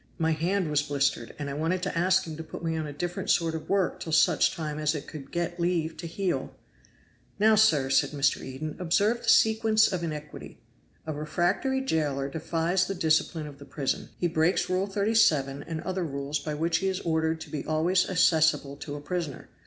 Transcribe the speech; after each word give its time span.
My 0.17 0.31
hand 0.31 0.71
was 0.71 0.81
blistered, 0.81 1.35
and 1.37 1.47
I 1.47 1.53
wanted 1.53 1.83
to 1.83 1.95
ask 1.95 2.25
him 2.25 2.35
to 2.35 2.43
put 2.43 2.63
me 2.63 2.75
on 2.75 2.87
a 2.87 2.91
different 2.91 3.29
sort 3.29 3.53
of 3.53 3.69
work 3.69 3.99
till 3.99 4.11
such 4.11 4.55
time 4.55 4.79
as 4.79 4.95
it 4.95 5.05
could 5.05 5.29
get 5.31 5.59
leave 5.59 5.95
to 5.97 6.07
heal." 6.07 6.55
"Now, 7.37 7.53
sir," 7.53 7.91
said 7.91 8.09
Mr. 8.09 8.43
Eden, 8.43 8.75
"observe 8.79 9.21
the 9.21 9.29
sequence 9.29 9.91
of 9.93 10.03
iniquity. 10.03 10.59
A 11.05 11.13
refractory 11.13 11.81
jailer 11.81 12.29
defies 12.29 12.87
the 12.87 12.95
discipline 12.95 13.45
of 13.45 13.59
the 13.59 13.65
prison. 13.65 14.09
He 14.17 14.27
breaks 14.27 14.71
Rule 14.71 14.87
37 14.87 15.61
and 15.67 15.81
other 15.81 16.03
rules 16.03 16.39
by 16.39 16.55
which 16.55 16.77
he 16.77 16.87
is 16.87 16.99
ordered 17.01 17.39
to 17.41 17.51
be 17.51 17.63
always 17.63 18.09
accessible 18.09 18.77
to 18.77 18.95
a 18.95 19.01
prisoner. 19.01 19.49